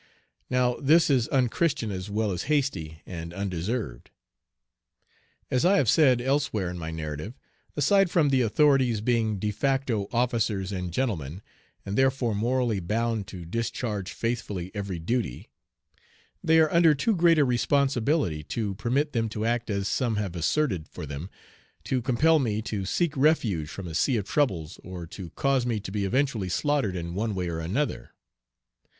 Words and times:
Now 0.49 0.77
this 0.77 1.11
is 1.11 1.27
unchristian 1.27 1.91
as 1.91 2.09
well 2.09 2.31
as 2.31 2.45
hasty 2.49 3.03
and 3.05 3.31
undeserved. 3.35 4.09
As 5.51 5.63
I 5.63 5.77
have 5.77 5.87
said 5.87 6.19
elsewhere 6.19 6.71
in 6.71 6.77
my 6.79 6.89
narrative, 6.89 7.37
aside 7.75 8.09
from 8.09 8.29
the 8.29 8.41
authorities 8.41 8.99
being 8.99 9.37
de 9.37 9.51
facto 9.51 10.07
"officers 10.11 10.71
and 10.71 10.91
gentlemen," 10.91 11.43
and 11.85 11.95
therefore 11.95 12.33
morally 12.33 12.79
bound 12.79 13.27
to 13.27 13.45
discharge 13.45 14.11
faithfully 14.11 14.71
every 14.73 14.97
duty, 14.97 15.49
they 16.43 16.57
are 16.59 16.73
under 16.73 16.95
too 16.95 17.15
great 17.15 17.37
a 17.37 17.45
responsibility 17.45 18.41
to 18.45 18.73
permit 18.73 19.13
them 19.13 19.29
to 19.29 19.45
act 19.45 19.69
as 19.69 19.87
some 19.87 20.15
have 20.15 20.35
asserted 20.35 20.87
for 20.89 21.05
them, 21.05 21.29
to 21.83 22.01
compel 22.01 22.39
me 22.39 22.63
"to 22.63 22.85
seek 22.85 23.15
refuge 23.15 23.69
from 23.69 23.87
a 23.87 23.93
sea 23.93 24.17
of 24.17 24.25
troubles," 24.25 24.79
or 24.83 25.05
to 25.05 25.29
cause 25.29 25.63
me 25.67 25.79
to 25.79 25.91
"be 25.91 26.05
eventually 26.05 26.49
slaughtered 26.49 26.95
in 26.95 27.13
one 27.13 27.35
way 27.35 27.47
or 27.47 27.59
another." 27.59 28.13